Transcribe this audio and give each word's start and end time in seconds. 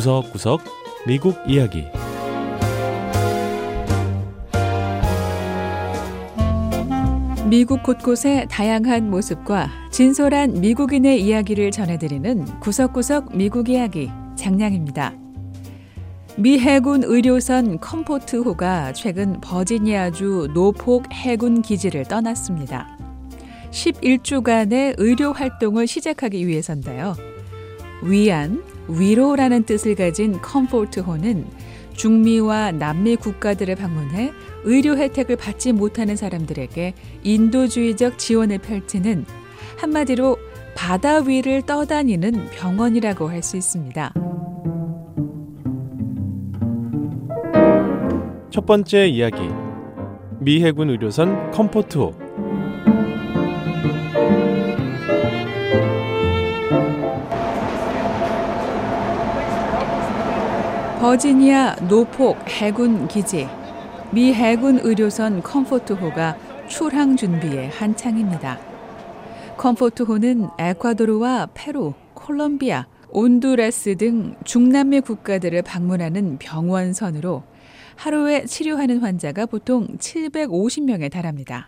구석구석 0.00 0.62
미국 1.06 1.36
이야기 1.46 1.84
미국 7.50 7.82
곳곳의 7.82 8.48
다양한 8.48 9.10
모습과 9.10 9.68
진솔한 9.92 10.62
미국인의 10.62 11.20
이야기를 11.22 11.70
전해드리는 11.70 12.60
구석구석 12.60 13.36
미국 13.36 13.68
이야기 13.68 14.10
장량입니다. 14.36 15.12
미 16.38 16.58
해군 16.58 17.02
의료선 17.04 17.78
컴포트호가 17.80 18.94
최근 18.94 19.38
버지니아주 19.42 20.52
노폭 20.54 21.12
해군 21.12 21.60
기지를 21.60 22.04
떠났습니다. 22.04 22.96
11주간의 23.70 24.94
의료 24.96 25.34
활동을 25.34 25.86
시작하기 25.86 26.46
위해서인데요. 26.46 27.14
위안, 28.02 28.62
위로라는 28.98 29.64
뜻을 29.64 29.94
가진 29.94 30.40
컴포트호는 30.40 31.46
중미와 31.94 32.72
남미 32.72 33.16
국가들을 33.16 33.74
방문해 33.76 34.32
의료 34.64 34.96
혜택을 34.96 35.36
받지 35.36 35.72
못하는 35.72 36.16
사람들에게 36.16 36.94
인도주의적 37.22 38.18
지원을 38.18 38.58
펼치는 38.58 39.24
한마디로 39.78 40.36
바다 40.74 41.18
위를 41.18 41.62
떠다니는 41.62 42.50
병원이라고 42.52 43.28
할 43.28 43.42
수 43.42 43.56
있습니다. 43.56 44.14
첫 48.50 48.66
번째 48.66 49.06
이야기 49.06 49.48
미 50.40 50.64
해군 50.64 50.90
의료선 50.90 51.50
컴포트호 51.52 52.19
버지니아 61.10 61.74
노폭 61.88 62.48
해군 62.48 63.08
기지 63.08 63.48
미 64.12 64.32
해군 64.32 64.78
의료선 64.78 65.42
컴포트호가 65.42 66.38
출항 66.68 67.16
준비에 67.16 67.66
한창입니다. 67.66 68.60
컴포트호는 69.56 70.50
에콰도르와 70.56 71.48
페루, 71.52 71.94
콜롬비아, 72.14 72.86
온두라스 73.08 73.96
등 73.96 74.36
중남미 74.44 75.00
국가들을 75.00 75.60
방문하는 75.62 76.38
병원선으로 76.38 77.42
하루에 77.96 78.44
치료하는 78.44 78.98
환자가 78.98 79.46
보통 79.46 79.88
750명에 79.98 81.10
달합니다. 81.10 81.66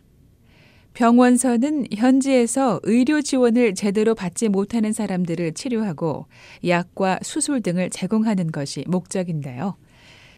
병원선은 0.95 1.87
현지에서 1.95 2.81
의료 2.83 3.23
지원을 3.23 3.75
제대로 3.75 4.15
받지 4.15 4.49
못하는 4.49 4.93
사람들을 4.93 5.55
치료하고 5.55 6.27
약과 6.67 7.21
수술 7.23 7.63
등을 7.63 7.91
제공하는 7.91 8.53
것이 8.53 8.85
목적인데요. 8.87 9.77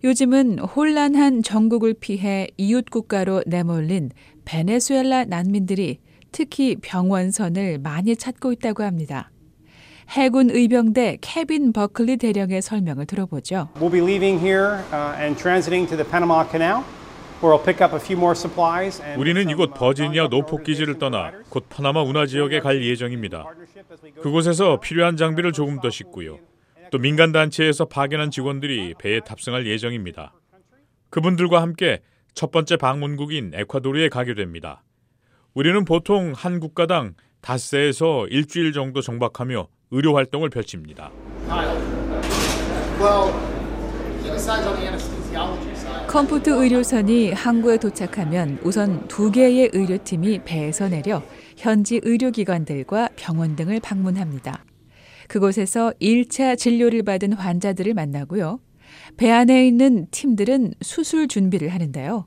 요즘은 0.05 0.59
혼란한 0.61 1.43
전국을 1.43 1.95
피해 1.95 2.47
이웃 2.57 2.89
국가로 2.91 3.43
내몰린 3.47 4.11
베네수엘라 4.45 5.25
난민들이 5.25 5.99
특히 6.31 6.77
병원선을 6.77 7.79
많이 7.79 8.15
찾고 8.15 8.53
있다고 8.53 8.83
합니다. 8.83 9.31
해군 10.11 10.51
의병대 10.51 11.19
케빈 11.23 11.73
버클리 11.73 12.19
대령의 12.19 12.61
설명을 12.61 13.07
들어보죠. 13.07 13.71
We'll 13.81 13.91
우리는 19.17 19.49
이곳 19.51 19.71
uh, 19.71 19.79
버지니아 19.79 20.29
노폭 20.29 20.65
기지를 20.65 20.99
떠나 20.99 21.33
곧 21.49 21.67
파나마 21.69 22.03
운하 22.03 22.27
지역에 22.27 22.61
갈 22.61 22.83
예정입니다. 22.83 23.45
그곳에서 24.23 24.81
필요한 24.81 25.17
장비를 25.17 25.53
조금 25.53 25.81
더 25.81 25.91
싣고요. 25.91 26.39
또 26.91 26.99
민간 26.99 27.33
단체에서 27.33 27.87
파견한 27.87 28.31
직원들이 28.31 28.95
배에 28.99 29.21
탑승할 29.21 29.67
예정입니다. 29.67 30.33
그분들과 31.11 31.61
함께 31.61 32.01
첫 32.35 32.51
번째 32.51 32.77
방문국인 32.77 33.53
에콰도르에 33.55 34.09
가게 34.09 34.35
됩니다. 34.35 34.83
우리는 35.55 35.85
보통 35.85 36.33
한 36.35 36.61
국가당 36.61 37.15
닷새에서 37.41 38.27
일주일 38.29 38.73
정도 38.73 39.01
정박하며 39.01 39.69
의료 39.91 40.17
활동을 40.17 40.51
펼칩니다. 40.51 41.11
Well, 43.01 43.33
컴포트 46.15 46.49
의료선이 46.49 47.33
항구에 47.33 47.77
도착하면 47.79 48.61
우선 48.63 49.09
두 49.09 49.33
개의 49.33 49.71
의료팀이 49.73 50.45
배에서 50.45 50.89
내려 50.89 51.21
현지 51.57 52.01
의료기관들과 52.05 53.09
병원 53.17 53.57
등을 53.57 53.81
방문합니다. 53.81 54.65
그곳에서 55.27 55.93
1차 56.01 56.57
진료를 56.57 57.03
받은 57.03 57.33
환자들을 57.33 57.95
만나고요. 57.95 58.61
배 59.17 59.29
안에 59.33 59.67
있는 59.67 60.07
팀들은 60.13 60.75
수술 60.83 61.27
준비를 61.27 61.71
하는데요. 61.71 62.27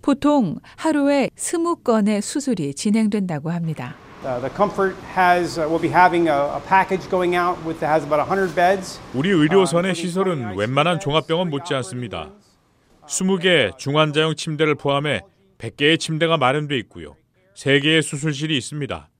보통 0.00 0.56
하루에 0.76 1.28
20건의 1.36 2.22
수술이 2.22 2.72
진행된다고 2.72 3.50
합니다. 3.50 3.94
Uh, 4.24 4.40
the 4.40 4.50
Comfort 4.56 4.96
has 5.14 5.60
uh, 5.60 5.68
will 5.68 5.78
be 5.78 5.90
having 5.90 6.28
a, 6.30 6.56
a 6.56 6.60
package 6.66 7.06
going 7.10 7.36
out 7.36 7.62
with 7.66 7.84
has 7.84 8.02
about 8.06 8.26
100 8.26 8.54
beds. 8.54 8.98
우리 9.12 9.28
의료선의 9.28 9.94
시설은 9.94 10.56
웬만한 10.56 10.98
종합병원 10.98 11.50
못지 11.50 11.74
않습니다. 11.74 12.30
20개 13.08 13.76
중환자용 13.78 14.36
침대를 14.36 14.74
포함해 14.74 15.22
100개의 15.58 15.98
침대가 15.98 16.36
마련돼 16.36 16.76
있고요. 16.78 17.16
3개의 17.54 18.02
수술실이 18.02 18.56
있습니다. 18.56 19.10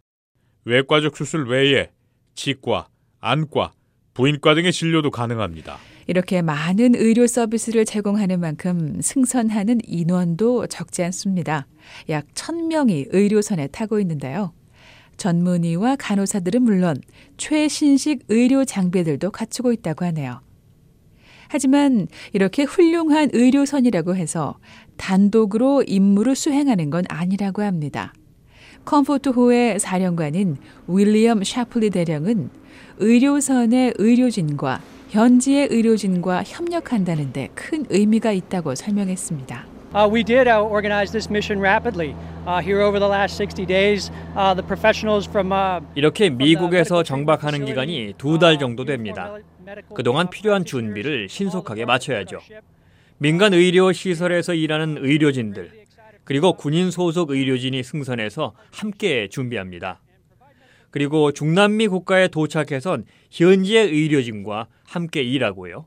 외과적 0.64 1.16
수술 1.16 1.48
외에 1.48 1.90
치과, 2.34 2.88
안과, 3.20 3.72
부인과 4.14 4.54
등의 4.54 4.72
진료도 4.72 5.10
가능합니다. 5.10 5.78
이렇게 6.06 6.42
많은 6.42 6.94
의료 6.94 7.26
서비스를 7.26 7.84
제공하는 7.84 8.40
만큼 8.40 9.00
승선하는 9.00 9.80
인원도 9.84 10.66
적지 10.68 11.02
않습니다. 11.04 11.66
약 12.08 12.26
1000명이 12.34 13.08
의료선에 13.10 13.68
타고 13.68 14.00
있는데요. 14.00 14.52
전문의와 15.16 15.96
간호사들은 15.96 16.62
물론 16.62 16.96
최신식 17.36 18.24
의료 18.28 18.64
장비들도 18.64 19.30
갖추고 19.30 19.72
있다고 19.72 20.04
하네요. 20.06 20.40
하지만 21.48 22.06
이렇게 22.32 22.62
훌륭한 22.64 23.30
의료선이라고 23.32 24.14
해서 24.16 24.58
단독으로 24.96 25.82
임무를 25.86 26.36
수행하는 26.36 26.90
건 26.90 27.04
아니라고 27.08 27.62
합니다. 27.62 28.12
컴포트호의 28.84 29.80
사령관인 29.80 30.56
윌리엄 30.86 31.42
샤플리 31.44 31.90
대령은 31.90 32.50
의료선의 32.98 33.94
의료진과 33.98 34.80
현지의 35.10 35.68
의료진과 35.70 36.44
협력한다는데 36.44 37.48
큰 37.54 37.84
의미가 37.88 38.32
있다고 38.32 38.74
설명했습니다. 38.74 39.66
Uh, 39.94 40.06
we 40.06 40.22
did 40.22 40.46
uh, 40.48 40.60
organize 40.60 41.10
this 41.10 41.30
mission 41.30 41.60
rapidly. 41.60 42.14
Uh, 42.48 42.62
here 42.62 42.80
over 42.80 42.98
the 42.98 43.06
last 43.06 43.36
60 43.36 43.66
days, 43.66 44.10
uh, 44.34 44.54
the 44.54 44.62
professionals 44.66 45.28
from 45.28 45.52
uh, 45.52 45.84
이렇게 45.94 46.30
미국에서 46.30 47.02
정박하는 47.02 47.66
기간이 47.66 48.14
두 48.16 48.38
달 48.38 48.58
정도 48.58 48.86
됩니다. 48.86 49.34
그동안 49.94 50.30
필요한 50.30 50.64
준비를 50.64 51.28
신속하게 51.28 51.84
마쳐야죠. 51.84 52.38
민간 53.18 53.52
의료 53.52 53.92
시설에서 53.92 54.54
일하는 54.54 54.96
의료진들 54.96 55.72
그리고 56.24 56.54
군인 56.54 56.90
소속 56.90 57.32
의료진이 57.32 57.82
승선해서 57.82 58.54
함께 58.72 59.28
준비합니다. 59.28 60.00
그리고 60.90 61.32
중남미 61.32 61.88
국가에 61.88 62.28
도착해선 62.28 63.04
현지의 63.30 63.88
의료진과 63.88 64.68
함께 64.86 65.22
일하고요. 65.22 65.84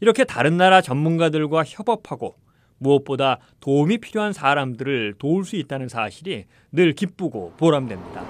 이렇게 0.00 0.24
다른 0.24 0.56
나라 0.56 0.80
전문가들과 0.80 1.64
협업하고 1.66 2.36
무엇보다 2.82 3.38
도움이 3.60 3.98
필요한 3.98 4.32
사람들을 4.32 5.14
도울 5.18 5.44
수 5.44 5.56
있다는 5.56 5.88
사실이 5.88 6.44
늘 6.72 6.92
기쁘고 6.92 7.52
보람됩니다. 7.56 8.24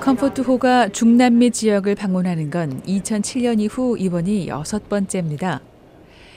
컴포트호가 0.00 0.90
중남미 0.90 1.50
지역을 1.50 1.94
방문하는 1.94 2.50
건 2.50 2.82
2007년 2.82 3.60
이후 3.60 3.96
이번이 3.98 4.48
여섯 4.48 4.88
번째입니다. 4.88 5.60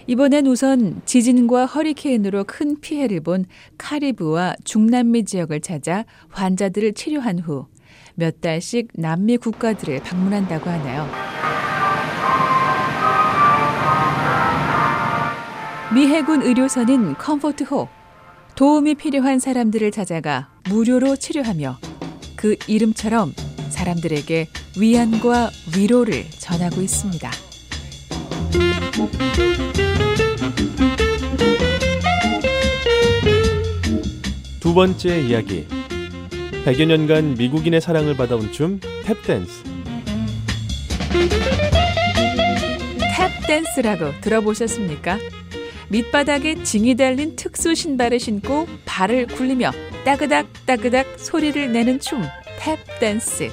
이번엔 0.07 0.47
우선 0.47 1.01
지진과 1.05 1.67
허리케인으로 1.67 2.45
큰 2.45 2.79
피해를 2.79 3.21
본 3.21 3.45
카리브와 3.77 4.55
중남미 4.63 5.25
지역을 5.25 5.61
찾아 5.61 6.05
환자들을 6.29 6.93
치료한 6.93 7.39
후 7.39 7.67
몇 8.19 8.41
달씩 8.41 8.89
남미 8.95 9.37
국가들을 9.37 10.01
방문한다고 10.03 10.69
하네요. 10.69 11.38
미 15.91 16.05
해군 16.05 16.43
의료선인 16.43 17.15
컴포트호. 17.15 17.87
도움이 18.55 18.93
필요한 18.95 19.39
사람들을 19.39 19.89
찾아가 19.89 20.49
무료로 20.69 21.15
치료하며 21.15 21.79
그 22.35 22.55
이름처럼 22.67 23.33
사람들에게 23.69 24.47
위안과 24.79 25.49
위로를 25.75 26.29
전하고 26.29 26.81
있습니다. 26.81 27.31
두 34.59 34.73
번째 34.75 35.21
이야기 35.21 35.65
100여 36.65 36.85
년간 36.85 37.35
미국인의 37.35 37.81
사랑을 37.81 38.15
받아온 38.15 38.51
춤 38.51 38.79
탭댄스 39.05 39.47
탭댄스라고 43.15 44.21
들어보셨습니까? 44.21 45.17
밑바닥에 45.91 46.63
징이 46.63 46.95
달린 46.95 47.35
특수 47.35 47.73
신발을 47.73 48.19
신고 48.19 48.67
발을 48.85 49.25
굴리며 49.25 49.71
따그닥 50.05 50.47
따그닥 50.67 51.19
소리를 51.19 51.71
내는 51.71 51.99
춤, 51.99 52.21
탭 52.59 52.77
댄스. 52.99 53.49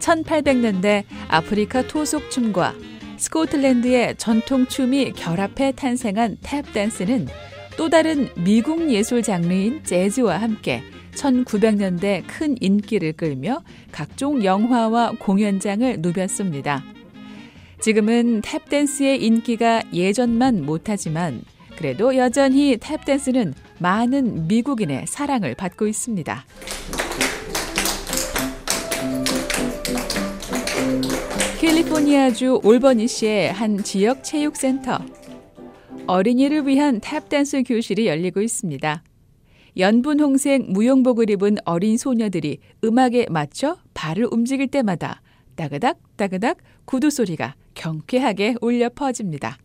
1800년대 0.00 1.04
아프리카 1.28 1.86
토속 1.86 2.28
춤과 2.28 2.74
스코틀랜드의 3.18 4.16
전통 4.16 4.66
춤이 4.66 5.12
결합해 5.12 5.72
탄생한 5.76 6.38
탭 6.42 6.72
댄스는 6.72 7.28
또 7.76 7.88
다른 7.88 8.28
미국 8.34 8.90
예술 8.90 9.22
장르인 9.22 9.84
재즈와 9.84 10.38
함께 10.38 10.82
1900년대 11.14 12.24
큰 12.26 12.56
인기를 12.60 13.12
끌며 13.12 13.62
각종 13.92 14.42
영화와 14.42 15.12
공연장을 15.20 15.98
누볐습니다. 16.00 16.82
지금은 17.82 18.42
탭댄스의 18.42 19.20
인기가 19.22 19.82
예전만 19.92 20.64
못하지만 20.64 21.42
그래도 21.76 22.16
여전히 22.16 22.76
탭댄스는 22.76 23.54
많은 23.80 24.46
미국인의 24.46 25.06
사랑을 25.08 25.56
받고 25.56 25.88
있습니다. 25.88 26.44
캘리포니아주 31.60 32.60
올버니시의 32.62 33.52
한 33.52 33.82
지역 33.82 34.22
체육센터. 34.22 35.00
어린이를 36.06 36.68
위한 36.68 37.00
탭댄스 37.00 37.66
교실이 37.66 38.06
열리고 38.06 38.42
있습니다. 38.42 39.02
연분 39.78 40.20
홍색 40.20 40.70
무용복을 40.70 41.30
입은 41.30 41.56
어린 41.64 41.96
소녀들이 41.96 42.58
음악에 42.84 43.26
맞춰 43.28 43.78
발을 43.94 44.28
움직일 44.30 44.68
때마다 44.68 45.20
따그닥 45.56 45.98
따그닥 46.16 46.58
구두 46.84 47.10
소리가 47.10 47.54
경쾌하게 47.74 48.56
울려 48.60 48.88
퍼집니다. 48.88 49.58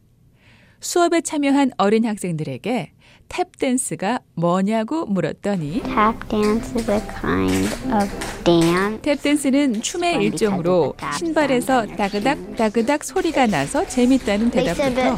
수업에 0.80 1.22
참여한 1.22 1.72
어린 1.78 2.06
학생들에게 2.06 2.92
탭 3.30 3.48
댄스가 3.60 4.20
뭐냐고 4.36 5.06
물었더니 5.06 5.82
Tap 5.84 6.28
dance 6.30 6.76
is 6.76 6.90
a 6.90 7.02
kind 7.20 7.68
of 7.92 8.10
dance. 8.44 9.02
탭댄스는 9.02 9.82
춤의 9.84 10.24
일종으로 10.24 10.96
신발에서 11.18 11.88
따그닥 11.88 12.56
따그닥 12.56 13.04
소리가 13.04 13.48
나서 13.48 13.86
재밌다는 13.88 14.52
대답부터. 14.52 15.18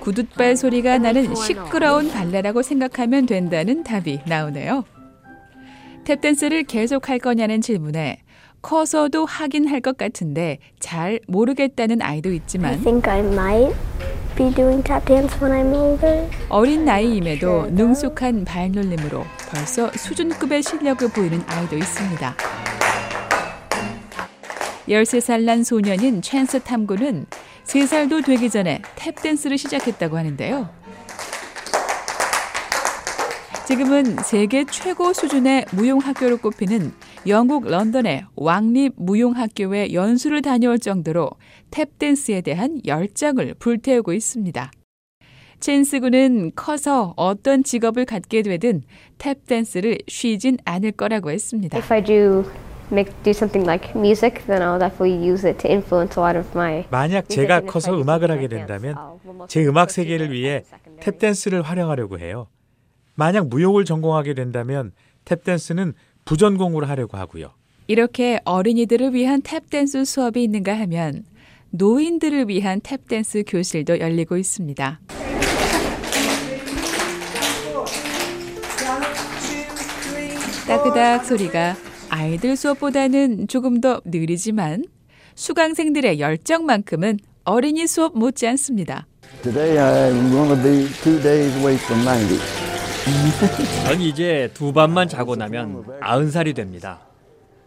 구둣발 0.00 0.56
소리가 0.56 0.98
나는 0.98 1.34
시끄러운 1.34 2.10
발레라고 2.10 2.62
생각하면 2.62 3.26
된다는 3.26 3.84
답이 3.84 4.20
나오네요. 4.26 4.84
탭댄스를 6.04 6.66
계속 6.66 7.08
할 7.08 7.18
거냐는 7.18 7.60
질문에 7.60 8.18
커서도 8.62 9.26
하긴 9.26 9.68
할 9.68 9.80
것 9.80 9.96
같은데 9.98 10.58
잘 10.80 11.20
모르겠다는 11.28 12.00
아이도 12.00 12.32
있지만 12.32 12.80
think 12.82 13.10
I 13.10 13.20
might 13.20 13.74
be 14.36 14.50
doing 14.54 14.82
tap 14.82 15.04
dance 15.06 15.36
when 15.42 15.52
I'm 15.52 15.74
older. 15.74 16.28
어린 16.48 16.84
나이임에도 16.84 17.66
능숙한 17.70 18.44
발놀림으로 18.44 19.24
벌써 19.50 19.90
수준급의 19.92 20.62
실력을 20.62 21.08
보이는 21.10 21.42
아이도 21.46 21.76
있습니다. 21.76 22.34
13살 24.88 25.42
난 25.44 25.62
소년인 25.64 26.20
챈스 26.20 26.64
탐구는 26.64 27.26
3살도 27.64 28.24
되기 28.24 28.50
전에 28.50 28.82
탭댄스를 28.96 29.56
시작했다고 29.56 30.16
하는데요. 30.18 30.68
지금은 33.66 34.16
세계 34.22 34.66
최고 34.66 35.14
수준의 35.14 35.64
무용학교로 35.72 36.36
꼽히는 36.36 36.92
영국 37.26 37.66
런던의 37.66 38.26
왕립 38.36 38.92
무용학교에 38.96 39.94
연수를 39.94 40.42
다녀올 40.42 40.78
정도로 40.78 41.30
탭댄스에 41.70 42.44
대한 42.44 42.80
열정을 42.84 43.54
불태우고 43.58 44.12
있습니다. 44.12 44.70
첸스 45.60 46.00
군은 46.00 46.52
커서 46.54 47.14
어떤 47.16 47.64
직업을 47.64 48.04
갖게 48.04 48.42
되든 48.42 48.82
탭댄스를 49.16 50.02
쉬진 50.08 50.58
않을 50.66 50.92
거라고 50.92 51.30
했습니다. 51.30 51.78
If 51.78 51.90
I 51.90 52.04
do 52.04 52.44
make 52.92 53.14
do 53.22 53.30
something 53.30 53.66
like 53.66 53.98
music, 53.98 54.44
then 54.46 54.60
I'll 54.60 54.78
definitely 54.78 55.26
use 55.26 55.48
it 55.48 55.58
to 55.66 55.70
influence 55.70 56.20
a 56.20 56.22
lot 56.22 56.38
of 56.38 56.46
my. 56.54 56.84
만약 56.90 57.30
제가 57.30 57.62
커서 57.62 57.98
음악을 57.98 58.30
하게 58.30 58.48
된다면 58.48 58.94
제 59.48 59.64
음악 59.64 59.90
세계를 59.90 60.32
위해 60.32 60.64
탭댄스를 61.00 61.62
활용하려고 61.62 62.18
해요. 62.18 62.48
만약 63.14 63.48
무용을 63.48 63.84
전공하게 63.84 64.34
된다면 64.34 64.92
탭댄스는 65.24 65.94
부전공으로 66.24 66.86
하려고 66.86 67.16
하고요. 67.16 67.50
이렇게 67.86 68.40
어린이들을 68.44 69.12
위한 69.14 69.42
탭댄스 69.42 70.04
수업이 70.04 70.42
있는가 70.42 70.78
하면 70.80 71.24
노인들을 71.70 72.48
위한 72.48 72.80
탭댄스 72.80 73.44
교실도 73.46 73.98
열리고 73.98 74.36
있습니다. 74.36 75.00
따그닥 80.66 81.26
소리가 81.26 81.76
아이들 82.08 82.56
수업보다는 82.56 83.48
조금 83.48 83.80
더 83.80 84.00
느리지만 84.04 84.84
수강생들의 85.34 86.20
열정만큼은 86.20 87.18
어린이 87.44 87.86
수업 87.86 88.16
못지 88.16 88.46
않습니다. 88.46 89.06
Today 89.42 89.76
I'm 89.76 90.30
going 90.30 90.48
to 90.48 90.62
be 90.62 90.86
two 91.02 91.20
days 91.20 91.54
away 91.58 91.76
from 91.76 92.02
90. 92.04 92.63
전 93.84 94.00
이제 94.00 94.50
두 94.54 94.72
밤만 94.72 95.08
자고 95.08 95.36
나면 95.36 95.84
아흔 96.00 96.30
살이 96.30 96.54
됩니다. 96.54 97.00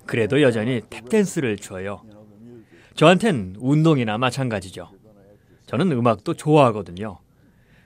그래도 0.06 0.42
여전히 0.42 0.82
탭댄스를 0.82 1.62
줘요. 1.62 2.02
저한텐 2.96 3.58
운동이나 3.60 4.18
마찬가지죠. 4.18 4.90
저는 5.68 5.92
음악도 5.92 6.34
좋아하거든요. 6.34 7.20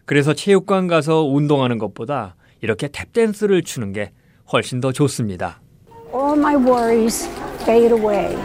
그래서 0.05 0.33
체육관 0.33 0.87
가서 0.87 1.23
운동하는 1.23 1.77
것보다 1.77 2.35
이렇게 2.61 2.87
탭댄스를 2.87 3.65
추는 3.65 3.91
게 3.91 4.11
훨씬 4.53 4.79
더 4.79 4.91
좋습니다. 4.91 5.61
All 6.13 6.37
my 6.37 6.55
worries 6.55 7.27
fade 7.63 7.93
away 7.93 8.35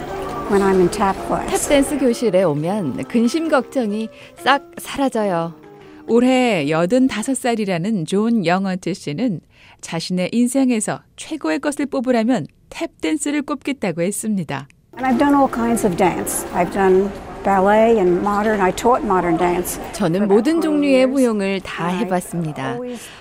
when 0.50 0.62
I'm 0.62 0.79
in 0.79 0.91
tap 0.91 1.17
class. 1.26 1.69
탭댄스 1.69 2.00
교실에 2.00 2.43
오면 2.43 3.05
근심 3.05 3.49
걱정이 3.49 4.09
싹 4.37 4.62
사라져요. 4.79 5.65
올해 6.08 6.69
85살이라는 6.69 8.06
존 8.06 8.47
영어트 8.47 8.94
씨는 8.94 9.41
자신의 9.81 10.31
인생에서 10.32 11.00
최고의 11.17 11.58
것을 11.58 11.87
뽑으라면 11.87 12.47
탭댄스를 12.70 13.45
꼽겠다고 13.45 14.02
했습니다. 14.02 14.69
And 14.97 15.07
I've 15.07 15.19
done 15.19 15.35
all 15.35 15.50
kinds 15.50 15.85
of 15.87 15.97
dance. 15.97 16.47
I've 16.52 16.73
done 16.73 17.11
ballet 17.42 17.99
and 17.99 18.21
modern. 18.21 18.61
I 18.61 18.73
taught 18.73 19.04
modern 19.04 19.37
dance. 19.37 19.80
저는 19.92 20.28
모든 20.28 20.61
종류의 20.61 21.07
무용을 21.07 21.61
다 21.61 21.88
해봤습니다. 21.88 22.78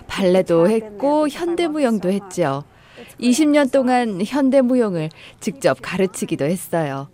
발레도 0.07 0.69
했고 0.69 1.27
현대 1.27 1.67
무용도 1.67 2.11
했죠. 2.11 2.63
20년 3.19 3.71
동안 3.71 4.21
현대 4.25 4.61
무용을 4.61 5.09
직접 5.39 5.77
가르치기도 5.81 6.45
했어요. 6.45 7.07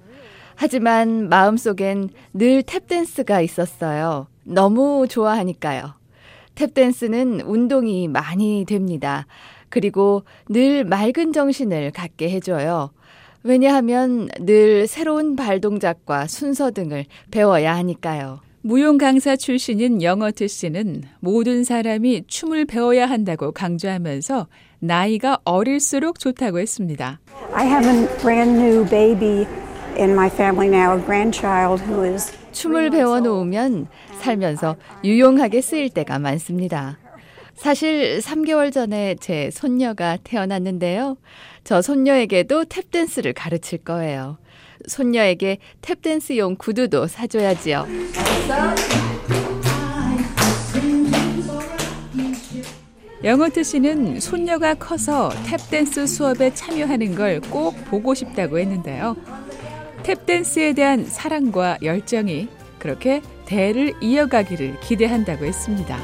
하지만 0.62 1.28
마음속엔 1.28 2.10
늘 2.36 2.62
탭댄스가 2.62 3.44
있었어요. 3.44 4.28
너무 4.44 5.08
좋아하니까요. 5.10 5.96
탭댄스는 6.54 7.42
운동이 7.48 8.08
많이 8.08 8.64
됩니다. 8.68 9.26
그리고 9.70 10.22
늘 10.48 10.84
맑은 10.84 11.34
정신을 11.34 11.90
갖게 11.90 12.30
해줘요. 12.30 12.92
왜냐하면 13.42 14.30
늘 14.40 14.86
새로운 14.86 15.36
발 15.36 15.62
동작과 15.62 16.28
순서 16.28 16.70
등을 16.70 17.06
배워야 17.32 17.76
하니까요. 17.78 18.42
무용 18.62 19.00
강사 19.00 19.36
출신인 19.36 20.04
영어트 20.04 20.48
씨는 20.48 21.06
모든 21.22 21.64
사람이 21.64 22.26
춤을 22.28 22.66
배워야 22.66 23.08
한다고 23.08 23.52
강조하면서 23.52 24.46
나이가 24.78 25.40
어릴수록 25.44 26.20
좋다고 26.20 26.60
했습니다. 26.60 27.20
I 27.52 27.66
have 27.66 27.90
a 27.90 28.08
brand 28.20 28.60
new 28.62 28.88
baby 28.88 29.48
in 29.98 30.12
my 30.12 30.28
family 30.28 30.68
now, 30.68 30.98
a 30.98 31.02
grandchild 31.04 31.82
who 31.84 32.04
is 32.04 32.32
춤을 32.52 32.90
배워 32.90 33.20
놓으면 33.20 33.88
살면서 34.20 34.76
유용하게 35.04 35.62
쓰일 35.62 35.90
때가 35.90 36.20
많습니다. 36.20 36.98
사실 37.56 38.20
3개월 38.20 38.72
전에 38.74 39.16
제 39.20 39.50
손녀가 39.52 40.18
태어났는데요. 40.24 41.18
저 41.64 41.82
손녀에게도 41.82 42.66
탭댄스를 42.66 43.34
가르칠 43.36 43.80
거예요. 43.80 44.38
손녀에게 44.88 45.60
탭댄스용 45.82 46.58
구두도 46.58 47.08
사줘야지요. 47.08 47.86
영어트 53.24 53.64
씨는 53.64 54.20
손녀가 54.20 54.74
커서 54.74 55.30
탭댄스 55.46 56.08
수업에 56.08 56.54
참여하는 56.54 57.14
걸 57.16 57.40
꼭 57.52 57.76
보고 57.86 58.14
싶다고 58.16 58.58
했는데요. 58.60 59.16
탭댄스에 60.04 60.76
대한 60.76 61.06
사랑과 61.06 61.78
열정이 61.82 62.48
그렇게 62.80 63.22
대를 63.46 63.94
이어가기를 64.02 64.80
기대한다고 64.82 65.46
했습니다. 65.46 65.98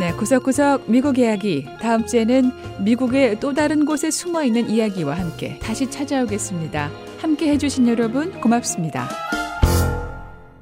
네, 0.00 0.12
구석구석 0.12 0.84
미국 0.90 1.18
이야기. 1.18 1.66
다음 1.80 2.06
주에는 2.06 2.52
미국의 2.84 3.40
또 3.40 3.52
다른 3.52 3.84
곳에 3.84 4.10
숨어 4.10 4.44
있는 4.44 4.70
이야기와 4.70 5.14
함께 5.14 5.58
다시 5.58 5.90
찾아오겠습니다. 5.90 6.90
함께 7.20 7.48
해주신 7.48 7.88
여러분 7.88 8.40
고맙습니다. 8.40 9.27